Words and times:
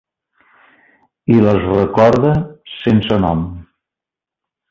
I 1.33 1.35
les 1.47 1.59
recorda 1.73 2.33
sense 2.77 3.19
nom. 3.27 3.43